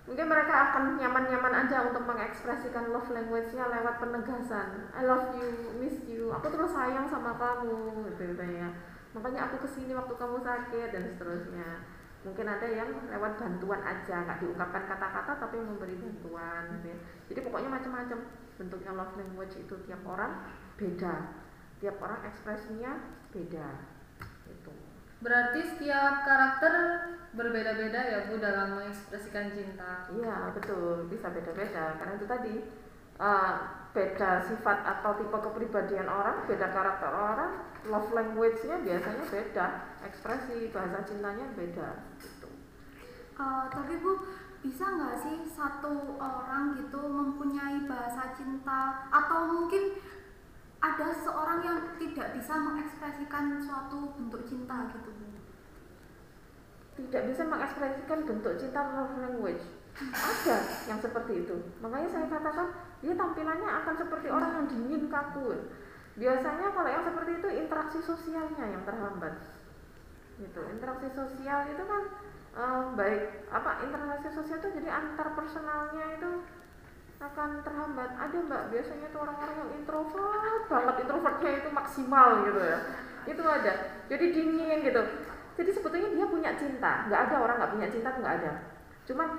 mungkin 0.05 0.29
mereka 0.29 0.53
akan 0.69 1.01
nyaman-nyaman 1.01 1.65
aja 1.65 1.89
untuk 1.89 2.05
mengekspresikan 2.05 2.93
love 2.93 3.09
language-nya 3.09 3.65
lewat 3.65 3.97
penegasan. 3.97 4.93
I 4.93 5.01
love 5.01 5.33
you, 5.33 5.74
miss 5.81 5.97
you, 6.05 6.29
aku 6.29 6.53
terus 6.53 6.77
sayang 6.77 7.09
sama 7.09 7.33
kamu 7.33 8.05
gitu, 8.13 8.38
gitu 8.38 8.45
ya. 8.45 8.69
Makanya 9.17 9.50
aku 9.50 9.65
ke 9.65 9.69
sini 9.69 9.97
waktu 9.97 10.13
kamu 10.13 10.45
sakit 10.45 10.93
dan 10.93 11.03
seterusnya. 11.09 11.69
Mungkin 12.21 12.45
ada 12.45 12.65
yang 12.69 12.89
lewat 13.09 13.38
bantuan 13.38 13.81
aja 13.81 14.25
nggak 14.25 14.41
diungkapkan 14.41 14.89
kata-kata 14.89 15.41
tapi 15.41 15.62
memberi 15.62 15.93
bantuan 15.93 16.74
gitu 16.74 16.89
ya. 16.89 16.97
jadi 17.29 17.39
pokoknya 17.45 17.69
macam-macam 17.69 18.17
bentuknya 18.57 18.91
love 18.97 19.13
language 19.13 19.55
itu 19.62 19.75
tiap 19.85 20.01
orang 20.05 20.41
beda. 20.77 21.33
Tiap 21.81 21.97
orang 22.01 22.25
ekspresinya 22.25 22.97
beda 23.29 23.95
Berarti 25.25 25.60
setiap 25.65 26.22
karakter 26.22 26.74
berbeda-beda 27.34 27.98
ya 27.98 28.20
Bu 28.29 28.38
dalam 28.38 28.77
mengekspresikan 28.77 29.50
cinta. 29.50 30.05
iya 30.13 30.53
betul. 30.53 31.10
Bisa 31.10 31.34
beda-beda. 31.34 31.98
Karena 31.98 32.13
itu 32.13 32.29
tadi 32.29 32.53
uh, 33.17 33.53
beda 33.89 34.46
sifat 34.46 34.86
atau 34.86 35.17
tipe 35.17 35.34
kepribadian 35.34 36.05
orang 36.05 36.46
beda 36.46 36.67
karakter 36.70 37.10
orang 37.10 37.63
love 37.89 38.12
language-nya 38.13 38.84
biasanya 38.84 39.24
beda 39.25 39.65
ekspresi 40.03 40.70
bahasa 40.70 41.01
cintanya 41.08 41.48
beda 41.58 41.89
gitu. 42.22 42.51
Uh, 43.39 43.65
tapi 43.74 43.98
bu 44.03 44.22
bisa 44.62 44.86
nggak 44.86 45.15
sih 45.22 45.38
satu 45.48 46.22
orang 46.22 46.77
gitu 46.77 47.01
mempunyai 47.01 47.88
bahasa 47.89 48.29
cinta? 48.38 49.10
Atau 49.10 49.48
mungkin 49.48 49.96
ada 50.86 51.08
seorang 51.18 51.60
yang 51.65 51.77
tidak 51.98 52.27
bisa 52.38 52.54
mengekspresikan 52.62 53.58
suatu 53.58 54.13
bentuk 54.13 54.46
cinta 54.46 54.92
gitu. 54.94 55.10
Tidak 56.96 57.24
bisa 57.27 57.44
mengekspresikan 57.44 58.20
bentuk 58.24 58.54
cinta 58.56 58.82
love 58.94 59.18
language. 59.20 59.65
Ada 60.00 60.58
yang 60.88 61.00
seperti 61.00 61.44
itu. 61.44 61.56
Makanya 61.80 62.08
saya 62.12 62.27
katakan 62.27 62.68
dia 63.00 63.15
tampilannya 63.15 63.70
akan 63.84 63.96
seperti 63.96 64.27
orang 64.32 64.51
yang 64.60 64.65
dingin 64.68 65.04
kaku 65.08 65.56
biasanya 66.15 66.72
kalau 66.72 66.88
yang 66.88 67.04
seperti 67.04 67.32
itu 67.44 67.48
interaksi 67.51 68.00
sosialnya 68.00 68.65
yang 68.72 68.84
terhambat. 68.88 69.36
Gitu. 70.39 70.62
Interaksi 70.72 71.12
sosial 71.12 71.68
itu 71.68 71.84
kan 71.84 72.01
eh, 72.56 72.84
baik 72.96 73.24
apa 73.51 73.84
interaksi 73.84 74.30
sosial 74.32 74.60
itu 74.63 74.70
jadi 74.80 74.89
antar 74.96 75.36
personalnya 75.36 76.15
itu 76.15 76.32
akan 77.32 77.50
terhambat. 77.65 78.12
Ada 78.17 78.38
mbak 78.46 78.63
biasanya 78.70 79.08
itu 79.10 79.17
orang-orang 79.17 79.55
yang 79.62 79.72
introvert 79.82 80.63
banget 80.70 80.96
introvertnya 81.08 81.51
itu 81.63 81.70
maksimal 81.74 82.27
gitu 82.46 82.62
ya. 82.62 82.79
Itu 83.25 83.41
ada. 83.46 83.74
Jadi 84.12 84.25
dingin 84.34 84.79
gitu. 84.86 85.01
Jadi 85.55 85.70
sebetulnya 85.72 86.10
dia 86.13 86.27
punya 86.27 86.51
cinta. 86.60 87.08
Nggak 87.10 87.22
ada 87.29 87.36
orang 87.41 87.55
nggak 87.62 87.74
punya 87.74 87.88
cinta 87.89 88.08
tuh 88.13 88.22
nggak 88.22 88.38
ada. 88.44 88.53
Cuman 89.05 89.29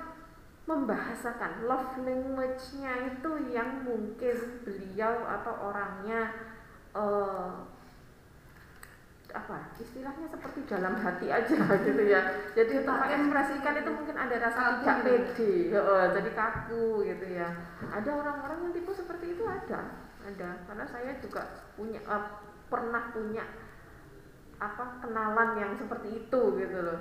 membahasakan 0.67 1.63
love 1.63 1.95
language-nya 2.03 3.15
itu 3.15 3.31
yang 3.55 3.87
mungkin 3.87 4.35
beliau 4.67 5.23
atau 5.23 5.71
orangnya 5.71 6.35
eh, 6.91 7.51
apa 9.35 9.75
istilahnya 9.75 10.27
seperti 10.31 10.63
dalam 10.63 10.95
hati 10.95 11.27
aja 11.27 11.57
gitu 11.87 12.03
ya. 12.07 12.21
Jadi 12.55 12.83
untuk 12.83 12.95
mengekspresikan 12.95 13.75
itu 13.83 13.89
mungkin 13.91 14.15
ada 14.15 14.35
rasa 14.39 14.59
Kaku 14.59 14.75
tidak 14.79 14.97
gitu. 15.03 15.03
pede 15.03 15.47
heeh, 15.75 16.03
jadi 16.15 16.29
kaku 16.31 16.85
gitu 17.03 17.25
ya. 17.35 17.49
Ada 17.91 18.09
orang-orang 18.15 18.57
yang 18.67 18.73
tipe 18.75 18.91
seperti 18.95 19.35
itu 19.35 19.43
ada 19.43 19.79
ada. 20.23 20.49
Karena 20.63 20.85
saya 20.87 21.11
juga 21.19 21.67
punya 21.75 21.99
eh, 21.99 22.25
pernah 22.71 23.03
punya 23.11 23.43
apa 24.57 24.85
kenalan 25.03 25.49
yang 25.59 25.71
seperti 25.75 26.09
itu 26.25 26.41
gitu 26.55 26.77
loh. 26.79 26.99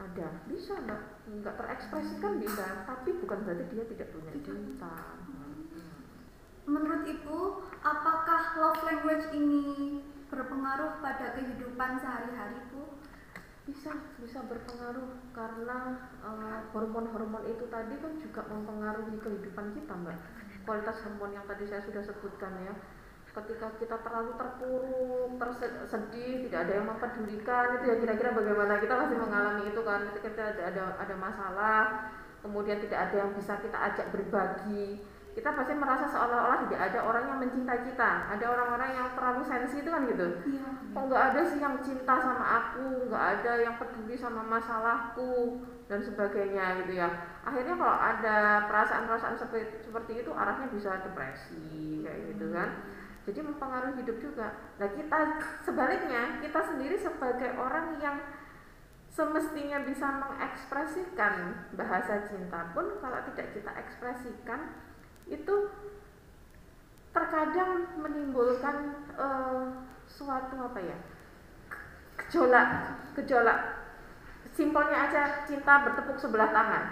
Ada 0.00 0.26
bisa 0.50 0.74
mbak. 0.82 1.02
Nggak 1.30 1.54
terekspresikan 1.54 2.42
bisa 2.42 2.82
tapi 2.82 3.14
bukan 3.22 3.46
berarti 3.46 3.64
dia 3.70 3.84
tidak 3.86 4.08
punya 4.10 4.32
cinta. 4.42 5.22
Menurut 6.66 7.02
ibu 7.06 7.62
apakah 7.82 8.58
love 8.58 8.82
language 8.86 9.26
ini 9.34 9.66
berpengaruh 10.30 11.02
pada 11.02 11.34
kehidupan 11.36 11.98
sehari-hari 11.98 12.58
bu? 12.70 12.86
Bisa 13.66 13.92
bisa 14.22 14.40
berpengaruh 14.46 15.34
karena 15.36 16.08
eh, 16.24 16.58
hormon-hormon 16.72 17.44
itu 17.50 17.66
tadi 17.68 17.94
kan 17.98 18.12
juga 18.16 18.42
mempengaruhi 18.48 19.18
kehidupan 19.20 19.76
kita 19.76 19.92
mbak. 19.94 20.18
Kualitas 20.64 21.02
hormon 21.04 21.34
yang 21.34 21.44
tadi 21.44 21.66
saya 21.66 21.82
sudah 21.82 22.02
sebutkan 22.06 22.54
ya. 22.62 22.74
Ketika 23.30 23.70
kita 23.78 23.94
terlalu 24.02 24.34
terpuruk 24.34 25.38
tersedih 25.38 26.50
tidak 26.50 26.66
ada 26.66 26.72
yang 26.82 26.86
mempedulikan 26.90 27.78
itu 27.78 27.84
ya 27.86 27.96
kira-kira 28.02 28.30
bagaimana? 28.34 28.82
Kita 28.82 28.94
pasti 28.98 29.14
mengalami 29.14 29.62
itu 29.70 29.80
kan 29.86 30.00
ketika 30.10 30.28
kita 30.34 30.44
ada 30.56 30.62
ada, 30.66 30.82
ada 30.98 31.14
masalah 31.14 31.84
kemudian 32.40 32.80
tidak 32.80 33.08
ada 33.08 33.14
yang 33.24 33.30
bisa 33.36 33.60
kita 33.60 33.78
ajak 33.78 34.06
berbagi 34.12 35.04
kita 35.40 35.56
pasti 35.56 35.72
merasa 35.72 36.04
seolah-olah 36.04 36.68
tidak 36.68 36.92
ada 36.92 37.00
orang 37.00 37.24
yang 37.24 37.38
mencintai 37.40 37.80
kita. 37.88 38.28
Ada 38.28 38.44
orang-orang 38.44 38.92
yang 38.92 39.08
terlalu 39.16 39.40
sensi 39.40 39.80
itu 39.80 39.88
kan 39.88 40.04
gitu. 40.04 40.28
Iya. 40.44 40.68
Kok 40.92 41.04
nggak 41.08 41.24
ada 41.32 41.40
sih 41.48 41.56
yang 41.56 41.80
cinta 41.80 42.14
sama 42.20 42.44
aku? 42.44 43.08
Nggak 43.08 43.24
ada 43.40 43.52
yang 43.64 43.74
peduli 43.80 44.12
sama 44.20 44.44
masalahku? 44.44 45.64
Dan 45.88 46.04
sebagainya 46.04 46.84
gitu 46.84 46.92
ya. 47.00 47.08
Akhirnya 47.40 47.72
kalau 47.72 47.96
ada 47.96 48.36
perasaan-perasaan 48.68 49.40
seperti 49.40 49.80
seperti 49.80 50.12
itu 50.20 50.30
arahnya 50.30 50.68
bisa 50.68 51.00
depresi 51.00 52.04
kayak 52.04 52.36
gitu 52.36 52.52
kan. 52.52 52.84
Jadi 53.24 53.40
mempengaruhi 53.40 53.96
hidup 54.04 54.20
juga. 54.20 54.60
Nah 54.76 54.88
kita 54.92 55.40
sebaliknya 55.64 56.36
kita 56.44 56.60
sendiri 56.60 57.00
sebagai 57.00 57.56
orang 57.56 57.96
yang 57.96 58.20
semestinya 59.08 59.88
bisa 59.88 60.20
mengekspresikan 60.20 61.64
bahasa 61.74 62.28
cinta 62.28 62.76
pun 62.76 63.00
kalau 63.00 63.18
tidak 63.32 63.56
kita 63.56 63.72
ekspresikan 63.74 64.89
itu 65.28 65.56
terkadang 67.10 67.90
menimbulkan 67.98 69.04
eh, 69.18 69.64
suatu 70.06 70.56
apa 70.62 70.80
ya 70.80 70.98
gejolak 72.20 72.68
gejolak. 73.16 73.58
Simpelnya 74.50 75.08
aja 75.08 75.22
cinta 75.46 75.86
bertepuk 75.86 76.18
sebelah 76.18 76.50
tangan. 76.50 76.84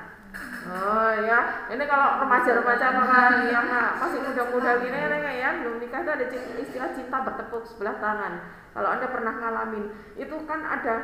Oh 0.68 1.12
ya 1.24 1.68
ini 1.72 1.84
kalau 1.88 2.20
remaja-remaja 2.22 2.86
orang 2.92 3.48
yang 3.48 3.66
masih 3.96 4.20
muda-muda 4.20 4.78
gini 4.84 4.98
ya? 5.40 5.50
Belum 5.64 5.80
nikah 5.80 6.04
itu 6.04 6.10
ada 6.12 6.24
istilah 6.60 6.90
cinta 6.92 7.16
bertepuk 7.24 7.64
sebelah 7.66 7.96
tangan. 7.98 8.32
Kalau 8.72 8.88
anda 8.88 9.06
pernah 9.10 9.34
ngalamin 9.36 9.90
itu 10.14 10.36
kan 10.44 10.60
ada 10.62 10.94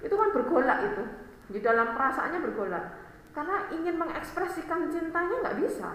itu 0.00 0.14
kan 0.14 0.28
bergolak 0.32 0.78
itu. 0.86 1.04
Di 1.50 1.58
dalam 1.60 1.92
perasaannya 1.98 2.40
bergolak. 2.42 2.84
Karena 3.30 3.70
ingin 3.70 3.94
mengekspresikan 3.98 4.90
cintanya 4.90 5.36
nggak 5.46 5.58
bisa 5.62 5.90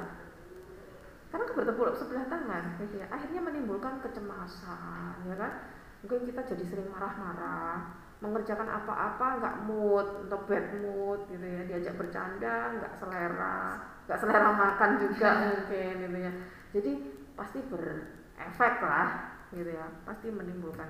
karena 1.36 1.52
kan 1.52 1.58
bertepuk 1.60 2.00
sebelah 2.00 2.26
tangan 2.32 2.64
gitu 2.80 2.96
ya. 3.04 3.12
Akhirnya 3.12 3.44
menimbulkan 3.44 4.00
kecemasan 4.00 5.20
ya 5.28 5.36
kan? 5.36 5.68
Mungkin 6.00 6.32
kita 6.32 6.42
jadi 6.48 6.64
sering 6.64 6.88
marah-marah 6.88 7.92
mengerjakan 8.24 8.72
apa-apa 8.72 9.44
nggak 9.44 9.56
mood 9.68 10.08
atau 10.32 10.40
bad 10.48 10.80
mood 10.80 11.28
gitu 11.28 11.44
ya. 11.44 11.68
Diajak 11.68 12.00
bercanda 12.00 12.80
nggak 12.80 12.94
selera 12.96 13.84
nggak 14.08 14.20
selera 14.24 14.48
makan 14.48 14.92
juga 14.96 15.30
mungkin 15.44 15.94
gitu 16.08 16.20
ya. 16.24 16.32
Jadi 16.72 16.92
pasti 17.36 17.60
berefek 17.68 18.76
lah 18.80 19.10
gitu 19.52 19.72
ya. 19.76 19.92
Pasti 20.08 20.32
menimbulkan 20.32 20.88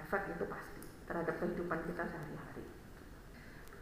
efek 0.00 0.32
itu 0.32 0.48
pasti 0.48 0.80
terhadap 1.04 1.36
kehidupan 1.44 1.84
kita 1.84 2.08
sehari-hari. 2.08 2.64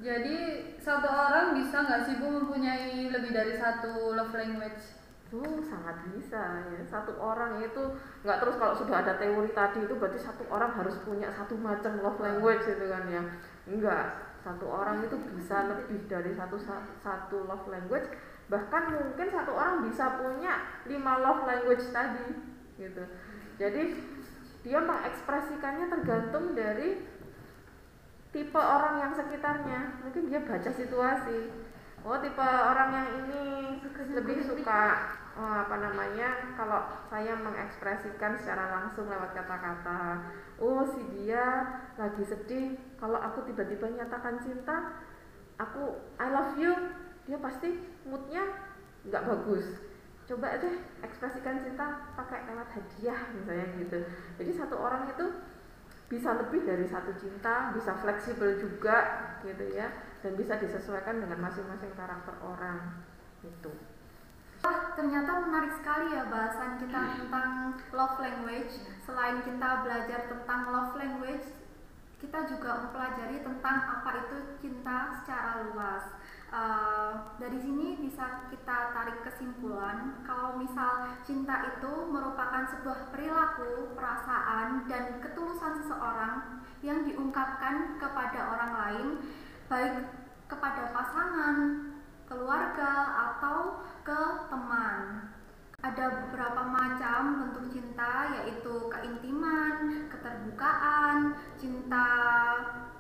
Jadi 0.03 0.37
satu 0.83 1.07
orang 1.07 1.55
bisa 1.55 1.87
nggak 1.87 2.11
sih 2.11 2.19
Bu 2.19 2.27
mempunyai 2.27 3.07
lebih 3.07 3.31
dari 3.31 3.55
satu 3.55 4.19
love 4.19 4.35
language? 4.35 5.02
Oh 5.33 5.65
sangat 5.65 6.05
bisa 6.13 6.69
ya. 6.69 6.81
Satu 6.85 7.17
orang 7.17 7.57
itu 7.65 7.97
nggak 8.21 8.37
terus 8.45 8.61
kalau 8.61 8.77
sudah 8.77 9.01
ada 9.01 9.17
teori 9.17 9.49
tadi 9.57 9.81
itu 9.81 9.97
berarti 9.97 10.21
satu 10.21 10.45
orang 10.53 10.77
harus 10.77 11.01
punya 11.01 11.33
satu 11.33 11.57
macam 11.57 12.05
love 12.05 12.21
language 12.21 12.69
gitu 12.69 12.85
kan 12.93 13.09
ya. 13.09 13.23
Enggak 13.65 14.37
satu 14.45 14.69
orang 14.69 15.01
itu 15.09 15.17
bisa 15.33 15.73
lebih 15.73 16.05
dari 16.05 16.37
satu 16.37 16.61
satu 17.01 17.49
love 17.49 17.65
language. 17.73 18.13
Bahkan 18.53 18.83
mungkin 18.93 19.29
satu 19.33 19.57
orang 19.57 19.89
bisa 19.89 20.21
punya 20.21 20.85
lima 20.85 21.25
love 21.25 21.49
language 21.49 21.89
tadi 21.89 22.29
gitu. 22.77 23.05
Jadi 23.57 23.83
dia 24.61 24.85
mengekspresikannya 24.85 25.89
tergantung 25.89 26.53
dari 26.53 27.09
tipe 28.37 28.61
orang 28.61 29.01
yang 29.01 29.13
sekitarnya. 29.17 30.05
Mungkin 30.05 30.29
dia 30.29 30.45
baca 30.45 30.69
situasi. 30.69 31.49
Oh 32.05 32.21
tipe 32.21 32.45
orang 32.45 32.91
yang 32.93 33.09
ini 33.25 33.45
lebih 34.13 34.45
suka 34.45 35.22
apa 35.33 35.77
namanya 35.81 36.53
kalau 36.53 36.85
saya 37.09 37.33
mengekspresikan 37.41 38.37
secara 38.37 38.69
langsung 38.69 39.09
lewat 39.09 39.33
kata-kata 39.33 40.29
oh 40.61 40.85
si 40.85 41.01
dia 41.17 41.73
lagi 41.97 42.21
sedih 42.21 42.77
kalau 43.01 43.17
aku 43.17 43.49
tiba-tiba 43.49 43.89
nyatakan 43.97 44.37
cinta 44.45 44.93
aku 45.57 45.97
I 46.21 46.29
love 46.29 46.61
you 46.61 46.73
dia 47.25 47.41
pasti 47.41 47.81
moodnya 48.05 48.45
nggak 49.09 49.25
bagus 49.25 49.65
coba 50.29 50.61
deh 50.61 50.77
ekspresikan 51.01 51.65
cinta 51.65 52.13
pakai 52.13 52.45
lewat 52.53 52.69
hadiah 52.77 53.21
misalnya 53.33 53.67
gitu 53.81 53.99
jadi 54.37 54.51
satu 54.53 54.77
orang 54.77 55.09
itu 55.09 55.27
bisa 56.13 56.37
lebih 56.37 56.61
dari 56.69 56.85
satu 56.85 57.09
cinta, 57.17 57.73
bisa 57.73 57.97
fleksibel 57.97 58.61
juga 58.61 59.33
gitu 59.41 59.65
ya, 59.73 59.89
dan 60.21 60.37
bisa 60.37 60.61
disesuaikan 60.61 61.25
dengan 61.25 61.41
masing-masing 61.41 61.89
karakter 61.97 62.37
orang 62.45 63.01
itu. 63.41 63.73
Ternyata 64.93 65.33
menarik 65.49 65.73
sekali 65.81 66.13
ya 66.13 66.29
bahasan 66.29 66.77
kita 66.77 67.01
tentang 67.17 67.81
love 67.97 68.17
language. 68.21 68.85
Selain 69.09 69.41
kita 69.41 69.85
belajar 69.89 70.29
tentang 70.29 70.69
love 70.69 70.95
language, 71.01 71.49
kita 72.21 72.45
juga 72.47 72.87
mempelajari 72.87 73.43
tentang 73.43 73.77
apa 73.99 74.11
itu 74.23 74.37
cinta 74.63 75.17
secara 75.21 75.65
luas. 75.67 76.05
Uh, 76.53 77.33
dari 77.41 77.57
sini 77.57 77.97
bisa 78.05 78.45
kita 78.53 78.93
tarik 78.93 79.25
kesimpulan 79.25 80.21
kalau 80.21 80.61
misal 80.61 81.09
cinta 81.25 81.73
itu 81.73 81.93
merupakan 82.13 82.69
sebuah 82.69 83.09
perilaku, 83.09 83.97
perasaan, 83.97 84.85
dan 84.85 85.17
ketulusan 85.25 85.81
seseorang 85.81 86.61
yang 86.85 87.09
diungkapkan 87.09 87.97
kepada 87.97 88.41
orang 88.53 88.73
lain, 88.77 89.07
baik 89.73 90.13
kepada 90.45 90.93
pasangan, 90.93 91.92
keluarga, 92.33 92.93
atau 93.29 93.85
ke 94.01 94.49
teman. 94.49 95.29
Ada 95.83 96.05
beberapa 96.25 96.63
macam 96.65 97.43
bentuk 97.45 97.67
cinta 97.75 98.33
yaitu 98.41 98.89
keintiman, 98.89 100.09
keterbukaan, 100.09 101.37
cinta 101.61 102.09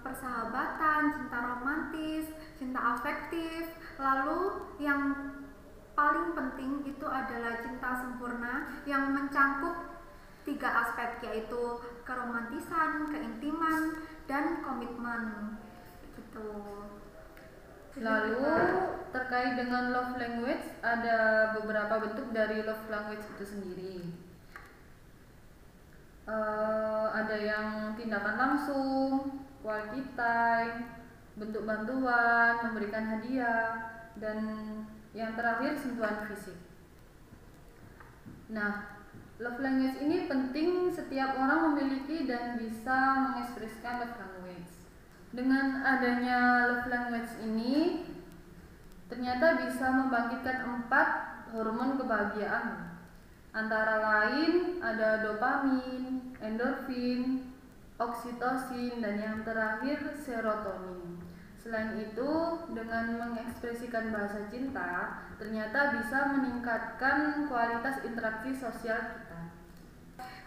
persahabatan, 0.02 1.14
cinta 1.14 1.38
romantis, 1.40 2.26
cinta 2.58 2.98
afektif. 2.98 3.70
Lalu 3.96 4.66
yang 4.82 5.14
paling 5.94 6.34
penting 6.34 6.82
itu 6.84 7.06
adalah 7.06 7.62
cinta 7.62 8.02
sempurna 8.02 8.82
yang 8.84 9.14
mencangkup 9.14 9.78
tiga 10.42 10.82
aspek 10.82 11.22
yaitu 11.22 11.78
keromantisan, 12.02 13.14
keintiman, 13.14 14.02
dan 14.26 14.58
komitmen. 14.66 15.54
Gitu. 16.18 16.50
Lalu 18.00 18.48
terkait 19.12 19.52
dengan 19.60 19.92
love 19.92 20.16
language 20.16 20.80
ada 20.80 21.52
beberapa 21.60 22.00
bentuk 22.00 22.32
dari 22.32 22.64
love 22.64 22.88
language 22.88 23.26
itu 23.36 23.44
sendiri. 23.44 23.96
Uh, 26.24 27.12
ada 27.12 27.36
yang 27.36 27.92
tindakan 27.98 28.36
langsung, 28.38 29.42
quality 29.60 30.00
time, 30.16 31.02
bentuk 31.36 31.68
bantuan, 31.68 32.64
memberikan 32.64 33.04
hadiah, 33.18 33.90
dan 34.16 34.38
yang 35.12 35.36
terakhir 35.36 35.76
sentuhan 35.76 36.24
fisik. 36.28 36.56
Nah, 38.52 39.00
love 39.40 39.60
language 39.60 40.00
ini 40.00 40.28
penting 40.28 40.88
setiap 40.88 41.36
orang 41.36 41.72
memiliki 41.72 42.24
dan 42.24 42.56
bisa 42.56 43.28
mengekspresikan 43.28 44.04
love 44.04 44.16
language. 44.16 44.72
Dengan 45.32 45.80
adanya 45.80 46.68
love 46.68 46.88
language 46.92 47.32
ini, 47.40 47.71
ternyata 49.12 49.60
bisa 49.60 49.92
membangkitkan 49.92 50.64
empat 50.64 51.08
hormon 51.52 52.00
kebahagiaan. 52.00 52.96
Antara 53.52 54.00
lain 54.00 54.80
ada 54.80 55.20
dopamin, 55.20 56.32
endorfin, 56.40 57.44
oksitosin, 58.00 59.04
dan 59.04 59.20
yang 59.20 59.38
terakhir 59.44 60.16
serotonin. 60.16 61.20
Selain 61.60 61.92
itu, 62.00 62.32
dengan 62.72 63.20
mengekspresikan 63.20 64.08
bahasa 64.08 64.48
cinta, 64.48 65.20
ternyata 65.36 66.00
bisa 66.00 66.32
meningkatkan 66.32 67.44
kualitas 67.52 68.00
interaksi 68.08 68.56
sosial 68.56 68.96
kita. 68.96 69.40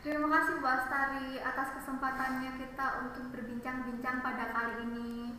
Terima 0.01 0.25
kasih 0.41 0.57
Bu 0.57 0.65
Astari 0.65 1.37
atas 1.37 1.69
kesempatannya 1.77 2.57
kita 2.57 3.05
untuk 3.05 3.29
berbincang-bincang 3.29 4.25
pada 4.25 4.49
kali 4.49 4.89
ini. 4.89 5.37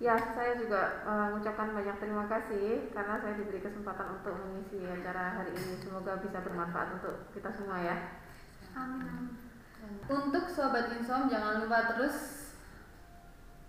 Ya, 0.00 0.16
saya 0.16 0.56
juga 0.56 1.04
uh, 1.04 1.28
mengucapkan 1.28 1.76
banyak 1.76 1.96
terima 2.00 2.24
kasih 2.24 2.88
karena 2.88 3.20
saya 3.20 3.36
diberi 3.36 3.60
kesempatan 3.60 4.16
untuk 4.16 4.32
mengisi 4.32 4.80
acara 4.88 5.36
hari 5.36 5.52
ini. 5.52 5.76
Semoga 5.76 6.16
bisa 6.24 6.40
bermanfaat 6.40 6.96
untuk 6.96 7.28
kita 7.36 7.52
semua 7.52 7.84
ya. 7.84 7.96
Amin. 8.72 9.36
Untuk 10.08 10.48
sobat 10.48 10.88
Insom 10.96 11.28
jangan 11.28 11.60
lupa 11.60 11.92
terus 11.92 12.40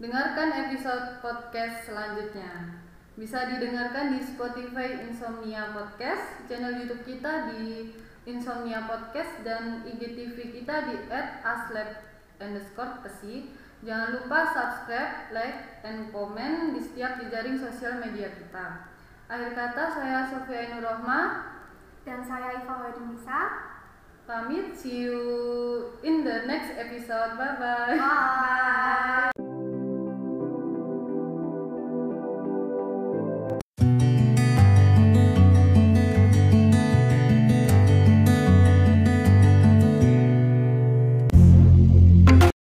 Dengarkan 0.02 0.50
episode 0.66 1.22
podcast 1.22 1.86
selanjutnya. 1.86 2.74
Bisa 3.14 3.46
didengarkan 3.54 4.18
di 4.18 4.26
Spotify 4.26 5.06
Insomnia 5.06 5.78
Podcast, 5.78 6.42
channel 6.50 6.74
YouTube 6.74 7.06
kita 7.06 7.54
di 7.54 7.94
Insomnia 8.26 8.90
Podcast 8.90 9.46
dan 9.46 9.86
IGTV 9.86 10.58
kita 10.58 10.90
di 10.90 11.06
@aslab 11.46 12.02
underscore 12.42 13.06
pesi. 13.06 13.54
Jangan 13.82 14.14
lupa 14.14 14.40
subscribe, 14.54 15.34
like, 15.34 15.82
and 15.82 16.14
comment 16.14 16.78
di 16.78 16.82
setiap 16.86 17.18
jejaring 17.18 17.58
sosial 17.58 17.98
media 17.98 18.30
kita. 18.30 18.86
Akhir 19.26 19.58
kata 19.58 19.84
saya 19.90 20.28
Sofia 20.30 20.70
Ainur 20.70 20.86
dan 22.06 22.20
saya 22.22 22.62
Iva 22.62 22.76
Wadimisa. 22.78 23.42
Pamit, 24.30 24.78
see 24.78 25.10
you 25.10 25.18
in 26.06 26.22
the 26.22 26.46
next 26.46 26.78
episode. 26.78 27.42
Bye-bye. 27.42 27.98
Bye. 27.98 29.41